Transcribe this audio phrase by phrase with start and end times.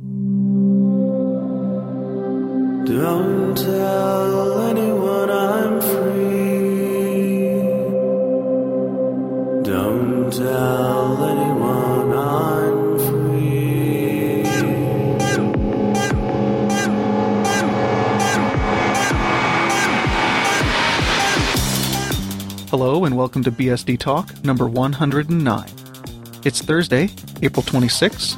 [0.00, 0.46] Don't
[3.56, 7.48] tell anyone I'm free.
[9.64, 14.44] Don't tell anyone I'm free.
[22.70, 25.68] Hello and welcome to BSD Talk number 109.
[26.44, 27.10] It's Thursday,
[27.42, 28.36] April 26,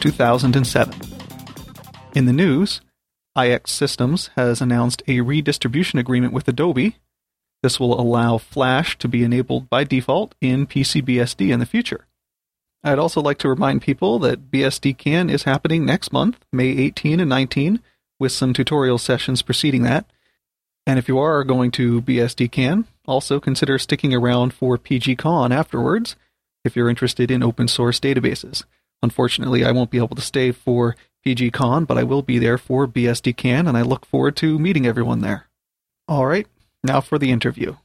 [0.00, 0.94] 2007.
[2.14, 2.80] In the news,
[3.36, 6.96] iXsystems has announced a redistribution agreement with Adobe.
[7.62, 12.06] This will allow Flash to be enabled by default in PC-BSD in the future.
[12.82, 17.28] I'd also like to remind people that BSDCan is happening next month, May 18 and
[17.28, 17.80] 19,
[18.18, 20.06] with some tutorial sessions preceding that.
[20.86, 26.16] And if you are going to BSDCan, also consider sticking around for PGCon afterwards
[26.64, 28.64] if you're interested in open source databases.
[29.02, 32.86] Unfortunately, I won't be able to stay for PGCon, but I will be there for
[32.86, 35.46] BSDCan, and I look forward to meeting everyone there.
[36.06, 36.46] All right,
[36.82, 37.76] now for the interview.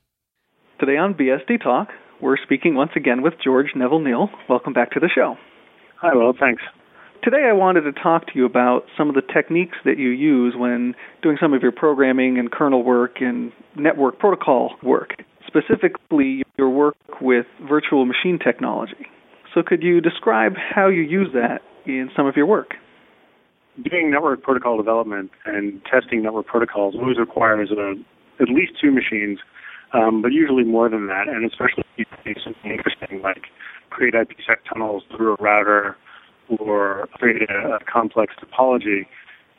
[0.79, 1.89] Today on BSD Talk,
[2.21, 4.29] we're speaking once again with George Neville-Neil.
[4.49, 5.37] Welcome back to the show.
[6.01, 6.61] Hi, well, thanks.
[7.23, 10.53] Today, I wanted to talk to you about some of the techniques that you use
[10.55, 15.15] when doing some of your programming and kernel work and network protocol work,
[15.47, 19.07] specifically your work with virtual machine technology.
[19.55, 22.73] So, could you describe how you use that in some of your work?
[23.89, 27.93] Doing network protocol development and testing network protocols always requires a,
[28.41, 29.39] at least two machines,
[29.93, 33.43] um, but usually more than that, and especially if you do something interesting like
[33.91, 35.95] create IPsec tunnels through a router
[36.59, 39.07] or create a, a complex topology,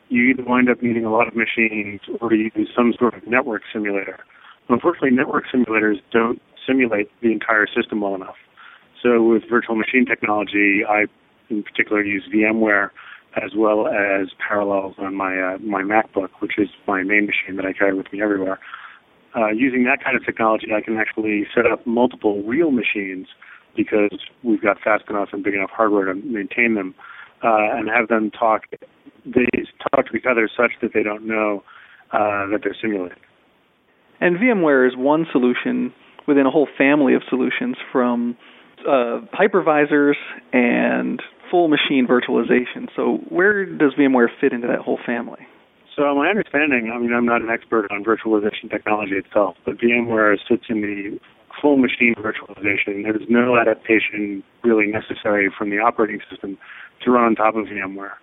[0.09, 3.25] you either wind up needing a lot of machines or you use some sort of
[3.25, 4.19] network simulator.
[4.69, 8.35] Unfortunately, network simulators don't simulate the entire system well enough.
[9.01, 11.05] So with virtual machine technology, I
[11.49, 12.89] in particular use VMware
[13.35, 17.65] as well as Parallels on my uh, my MacBook, which is my main machine that
[17.65, 18.59] I carry with me everywhere.
[19.35, 23.27] Uh, using that kind of technology, I can actually set up multiple real machines
[23.75, 26.95] because we've got fast enough and big enough hardware to maintain them,
[27.43, 28.63] uh, and have them talk.
[29.25, 29.45] They
[29.91, 31.63] talk to each other such that they don't know
[32.11, 33.17] uh, that they're simulated.
[34.19, 35.93] And VMware is one solution
[36.27, 38.35] within a whole family of solutions from
[38.81, 40.15] uh, hypervisors
[40.53, 42.87] and full machine virtualization.
[42.95, 45.47] So, where does VMware fit into that whole family?
[45.95, 50.37] So, my understanding, I mean, I'm not an expert on virtualization technology itself, but VMware
[50.47, 51.19] sits in the
[51.61, 53.03] full machine virtualization.
[53.03, 56.57] There's no adaptation really necessary from the operating system
[57.03, 58.13] to run on top of VMware.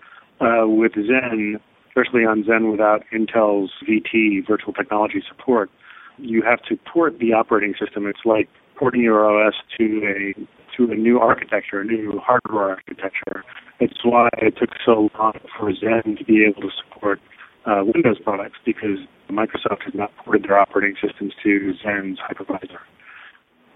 [0.41, 5.71] Uh, with Xen, especially on Xen without Intel's VT virtual technology support,
[6.19, 8.07] you have to port the operating system.
[8.07, 8.49] It's like
[8.79, 10.35] porting your OS to a
[10.77, 13.45] to a new architecture, a new hardware architecture.
[13.81, 17.21] It's why it took so long for Xen to be able to support
[17.67, 18.99] uh, Windows products because
[19.31, 22.83] Microsoft has not ported their operating systems to Xen's hypervisor.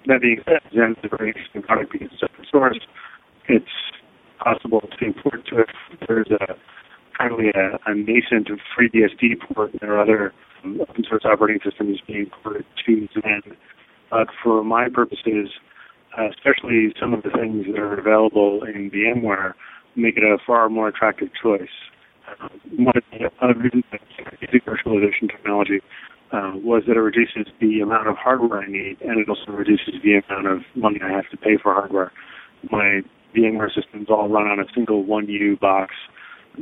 [0.06, 2.80] That being said, Xen is a very interesting product because it's open source.
[3.48, 3.66] It's
[4.42, 5.68] possible to import to it.
[6.06, 6.54] There's a
[7.18, 9.72] currently a, a nascent FreeBSD port.
[9.80, 10.32] There are other
[10.64, 13.56] um, open source operating systems being ported to Xen.
[14.10, 15.50] But for my purposes,
[16.16, 19.52] uh, especially some of the things that are available in VMware,
[19.96, 21.68] make it a far more attractive choice.
[22.28, 24.00] Uh, one of the other reasons that
[24.40, 25.80] using virtualization technology
[26.32, 29.94] uh, was that it reduces the amount of hardware I need, and it also reduces
[30.02, 32.12] the amount of money I have to pay for hardware.
[32.70, 33.00] My
[33.36, 35.94] VMware systems all run on a single 1U box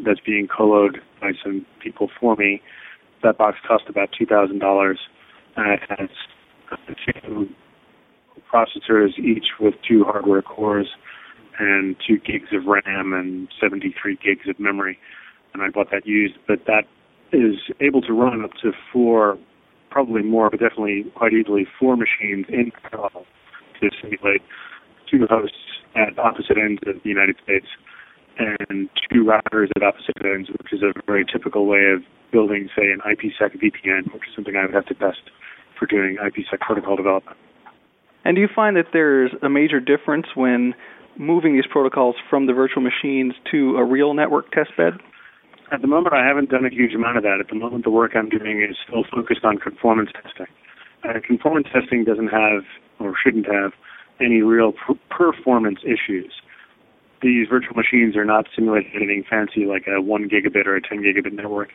[0.05, 2.63] that's being coloed by some people for me.
[3.23, 4.97] That box costs about $2,000,
[5.57, 6.09] and it has
[7.23, 7.49] two
[8.53, 10.89] processors, each with two hardware cores
[11.59, 14.99] and two gigs of RAM and 73 gigs of memory.
[15.55, 16.85] And I bought that used, but that
[17.33, 19.39] is able to run up to four,
[19.91, 23.25] probably more, but definitely quite easily four machines in parallel
[23.81, 24.43] to simulate
[25.11, 25.57] two hosts
[25.95, 27.67] at opposite ends of the United States
[28.39, 32.03] and two routers at opposite ends, which is a very typical way of
[32.33, 35.31] building, say, an IPsec VPN, which is something I would have to test
[35.79, 37.37] for doing IPsec protocol development.
[38.25, 40.75] And do you find that there's a major difference when
[41.19, 44.99] moving these protocols from the virtual machines to a real network testbed?
[45.73, 47.39] At the moment, I haven't done a huge amount of that.
[47.41, 50.47] At the moment, the work I'm doing is still focused on conformance testing.
[51.03, 52.63] Uh, conformance testing doesn't have,
[53.01, 53.73] or shouldn't have,
[54.21, 56.33] any real per- performance issues.
[57.23, 61.03] These virtual machines are not simulating anything fancy like a 1 gigabit or a 10
[61.03, 61.71] gigabit network.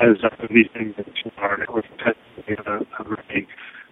[0.00, 1.06] As uh, these things that
[1.38, 2.14] are networking
[2.48, 3.46] we have a, a really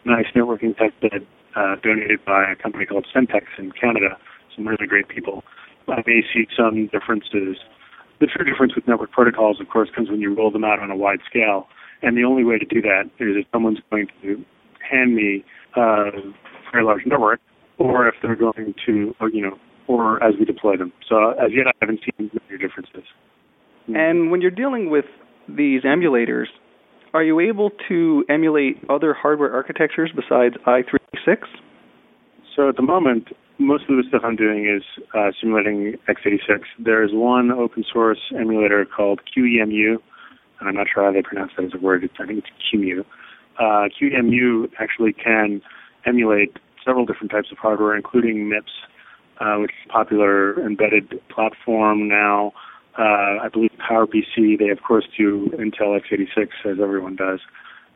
[0.04, 1.26] nice networking test bed
[1.56, 4.16] uh, donated by a company called Sentex in Canada.
[4.56, 5.44] Some really great people.
[5.88, 7.56] I may see some differences
[8.20, 10.90] The true difference with network protocols, of course, comes when you roll them out on
[10.90, 11.68] a wide scale.
[12.02, 14.44] And the only way to do that is if someone's going to
[14.88, 15.42] hand me
[15.74, 16.10] a
[16.70, 17.40] very large network,
[17.78, 20.92] or if they're going to, or, you know, or as we deploy them.
[21.08, 23.04] So as yet, I haven't seen major differences.
[23.88, 25.06] And when you're dealing with
[25.56, 26.46] these emulators,
[27.12, 31.44] are you able to emulate other hardware architectures besides i386?
[32.54, 34.82] So at the moment, most of the stuff I'm doing is
[35.14, 36.62] uh, simulating x86.
[36.78, 39.96] There's one open source emulator called QEMU,
[40.60, 42.04] and I'm not sure how they pronounce that as a word.
[42.04, 43.04] It's, I think it's QEMU.
[43.58, 45.60] Uh, QEMU actually can
[46.06, 48.72] emulate several different types of hardware, including MIPS,
[49.40, 52.52] uh, which is a popular embedded platform now.
[53.00, 57.40] Uh, I believe PowerPC, they of course do Intel x86 as everyone does.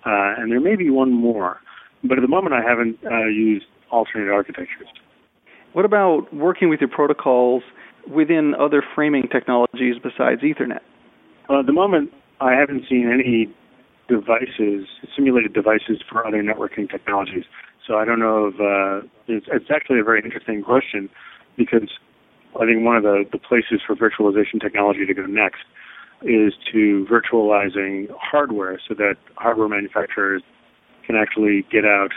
[0.06, 1.60] Uh, and there may be one more.
[2.02, 4.88] But at the moment I haven't uh, used alternate architectures.
[5.74, 7.62] What about working with your protocols
[8.08, 10.80] within other framing technologies besides Ethernet?
[11.50, 12.10] Uh, at the moment,
[12.40, 13.52] I haven't seen any
[14.08, 17.44] devices, simulated devices for other networking technologies.
[17.86, 21.10] So I don't know if uh, it's, it's actually a very interesting question
[21.56, 21.90] because
[22.60, 25.64] I think one of the, the places for virtualization technology to go next
[26.22, 30.42] is to virtualizing hardware so that hardware manufacturers
[31.06, 32.10] can actually get out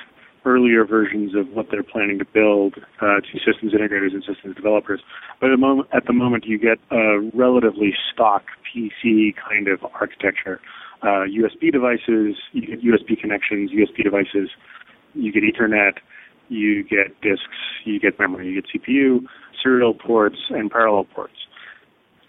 [0.45, 5.01] earlier versions of what they're planning to build uh, to systems integrators and systems developers.
[5.41, 9.83] But at the moment, at the moment you get a relatively stock PC kind of
[9.93, 10.61] architecture.
[11.01, 14.49] Uh, USB devices, you get USB connections, USB devices,
[15.13, 15.97] you get Ethernet,
[16.49, 17.43] you get disks,
[17.85, 19.21] you get memory, you get CPU,
[19.61, 21.33] serial ports, and parallel ports.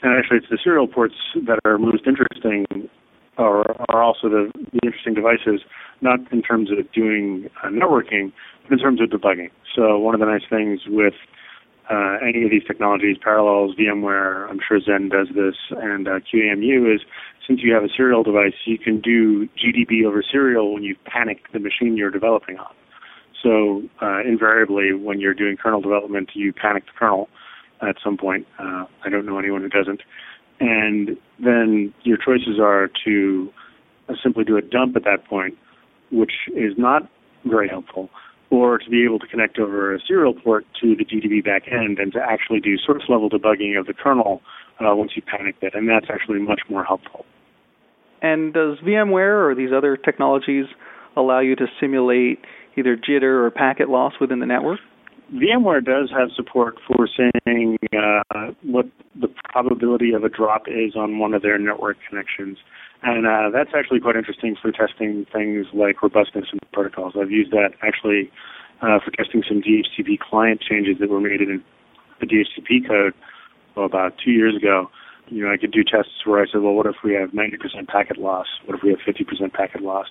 [0.02, 1.14] And actually, it's the serial ports
[1.46, 2.88] that are most interesting,
[3.36, 5.62] or are also the, the interesting devices,
[6.00, 8.32] not in terms of doing uh, networking,
[8.62, 9.50] but in terms of debugging.
[9.74, 11.14] So one of the nice things with
[11.90, 16.94] uh, any of these technologies, Parallels, VMware, I'm sure Xen does this, and uh, QEMU
[16.94, 17.00] is
[17.46, 21.38] since you have a serial device, you can do GDB over serial when you panic
[21.52, 22.74] the machine you're developing on.
[23.42, 27.28] So uh, invariably, when you're doing kernel development, you panic the kernel
[27.80, 28.46] at some point.
[28.58, 30.02] Uh, I don't know anyone who doesn't.
[30.60, 33.52] And then your choices are to
[34.08, 35.56] uh, simply do a dump at that point,
[36.10, 37.08] which is not
[37.44, 38.10] very helpful,
[38.50, 42.12] or to be able to connect over a serial port to the GDB backend and
[42.12, 44.42] to actually do source level debugging of the kernel
[44.80, 45.74] uh, once you panicked it.
[45.74, 47.24] And that's actually much more helpful.
[48.20, 50.66] And does VMware or these other technologies
[51.16, 52.40] allow you to simulate
[52.76, 54.80] either jitter or packet loss within the network?
[55.32, 58.86] VMware does have support for saying uh, what
[59.20, 62.56] the probability of a drop is on one of their network connections.
[63.02, 67.12] And uh, that's actually quite interesting for testing things like robustness in protocols.
[67.20, 68.30] I've used that actually
[68.80, 71.62] uh, for testing some DHCP client changes that were made in
[72.20, 73.12] the DHCP code
[73.76, 74.90] well, about two years ago.
[75.28, 77.86] You know, I could do tests where I said, well, what if we have 90%
[77.86, 78.46] packet loss?
[78.64, 80.06] What if we have 50% packet loss?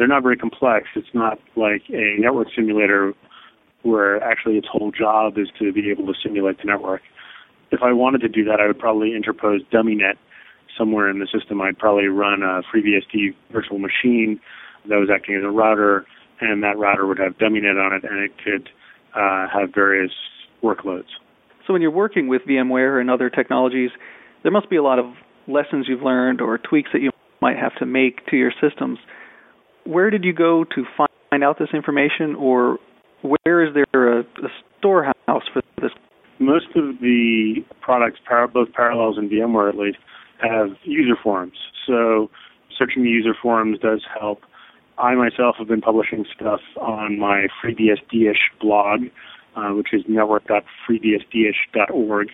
[0.00, 0.88] They're not very complex.
[0.96, 3.12] It's not like a network simulator
[3.82, 7.02] where actually its whole job is to be able to simulate the network.
[7.70, 10.14] If I wanted to do that, I would probably interpose DummyNet
[10.78, 11.60] somewhere in the system.
[11.60, 14.40] I'd probably run a FreeBSD virtual machine
[14.88, 16.06] that was acting as a router,
[16.40, 18.70] and that router would have DummyNet on it, and it could
[19.14, 20.12] uh, have various
[20.62, 21.08] workloads.
[21.66, 23.90] So when you're working with VMware and other technologies,
[24.44, 25.12] there must be a lot of
[25.46, 27.10] lessons you've learned or tweaks that you
[27.42, 28.98] might have to make to your systems
[29.84, 32.78] where did you go to find out this information, or
[33.22, 35.90] where is there a, a storehouse for this?
[36.38, 38.18] Most of the products,
[38.52, 39.98] both Parallels and VMware at least,
[40.40, 41.58] have user forums.
[41.86, 42.30] So
[42.78, 44.40] searching the user forums does help.
[44.98, 49.04] I myself have been publishing stuff on my FreeBSD-ish blog,
[49.56, 52.28] uh, which is network.freebsdish.org.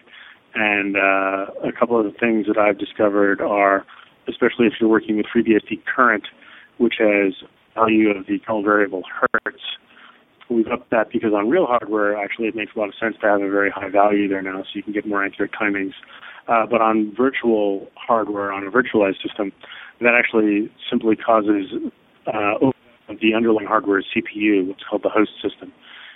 [0.55, 3.85] And uh, a couple of the things that I've discovered are,
[4.29, 6.29] especially if you're working with FreeBSD Current,
[6.79, 7.35] which has
[7.75, 9.63] value of the kernel variable hertz.
[10.49, 13.27] We've upped that because on real hardware, actually, it makes a lot of sense to
[13.27, 15.93] have a very high value there now, so you can get more accurate timings.
[16.47, 19.53] Uh, but on virtual hardware, on a virtualized system,
[20.01, 21.73] that actually simply causes
[22.29, 22.55] uh,
[23.21, 25.73] the underlying hardware CPU, what's called the host system.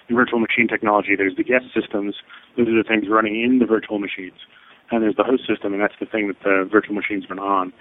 [0.08, 2.16] In virtual machine technology, there's the guest systems.
[2.56, 4.38] Those are the things running in the virtual machines.
[4.92, 7.72] And there's the host system, and that's the thing that the virtual machine's been on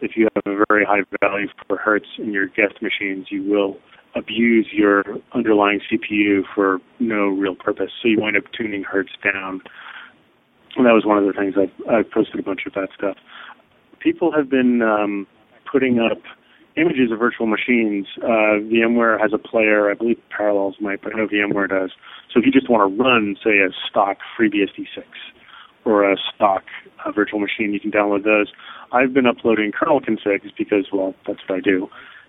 [0.00, 3.76] if you have a very high value for hertz in your guest machines, you will
[4.14, 7.90] abuse your underlying CPU for no real purpose.
[8.02, 9.60] So you wind up tuning hertz down.
[10.76, 13.16] And that was one of the things I've, I've posted a bunch of that stuff.
[14.00, 15.26] People have been um,
[15.70, 16.18] putting up
[16.76, 18.06] images of virtual machines.
[18.22, 21.90] Uh, VMware has a player, I believe Parallels might, but I know VMware does.
[22.32, 25.06] So if you just want to run, say, a stock FreeBSD 6
[25.86, 26.64] or a stock
[27.04, 27.72] uh, virtual machine.
[27.72, 28.52] You can download those.
[28.92, 31.88] I've been uploading kernel configs because, well, that's what I do.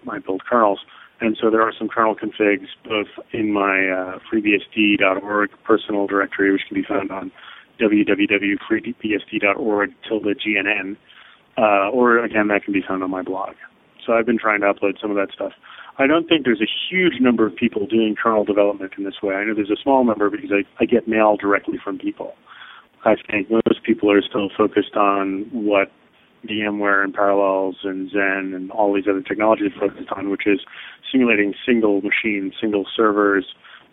[0.09, 0.79] I build kernels.
[1.19, 6.61] And so there are some kernel configs both in my uh, freebsd.org personal directory, which
[6.67, 7.31] can be found on
[7.81, 10.95] www.freebsd.org tilde gnn,
[11.57, 13.55] uh, or again, that can be found on my blog.
[14.05, 15.53] So I've been trying to upload some of that stuff.
[15.99, 19.33] I don't think there's a huge number of people doing kernel development in this way.
[19.35, 22.35] I know there's a small number because I, I get mail directly from people.
[23.07, 25.89] I think most people are still focused on what
[26.45, 30.59] VMware and Parallels and Xen and all these other technologies are focused on, which is
[31.09, 33.45] simulating single machines, single servers,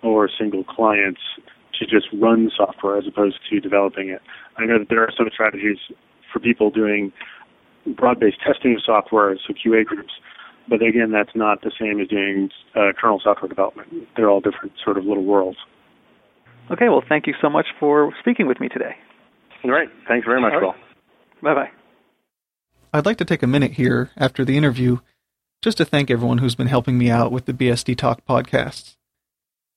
[0.02, 1.20] or single clients
[1.78, 4.20] to just run software as opposed to developing it.
[4.56, 5.78] I know that there are some strategies
[6.32, 7.12] for people doing
[7.96, 10.12] broad-based testing of software, so QA groups,
[10.68, 14.08] but again, that's not the same as doing uh, kernel software development.
[14.16, 15.58] They're all different sort of little worlds.
[16.72, 18.96] Okay, well, thank you so much for speaking with me today.
[19.64, 19.88] All right.
[20.06, 20.62] Thanks very much, right.
[20.62, 20.74] Will.
[21.42, 21.70] Bye bye.
[22.92, 24.98] I'd like to take a minute here after the interview
[25.62, 28.96] just to thank everyone who's been helping me out with the BSD Talk podcasts.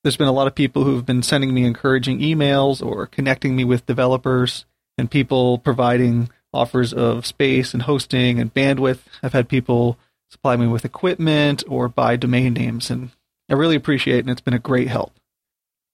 [0.03, 3.63] There's been a lot of people who've been sending me encouraging emails or connecting me
[3.63, 4.65] with developers
[4.97, 8.99] and people providing offers of space and hosting and bandwidth.
[9.23, 9.97] I've had people
[10.29, 13.11] supply me with equipment or buy domain names, and
[13.49, 15.13] I really appreciate it, and it's been a great help.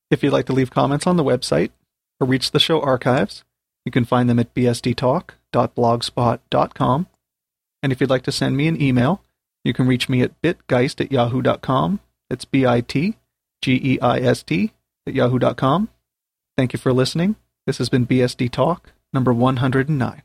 [0.09, 1.71] If you'd like to leave comments on the website
[2.19, 3.43] or reach the show archives,
[3.85, 7.07] you can find them at bsdtalk.blogspot.com.
[7.81, 9.21] And if you'd like to send me an email,
[9.63, 11.99] you can reach me at bitgeist at yahoo.com.
[12.29, 13.17] That's B I T
[13.61, 14.71] G E I S T
[15.05, 15.89] at yahoo.com.
[16.57, 17.35] Thank you for listening.
[17.65, 20.23] This has been BSD Talk number 109.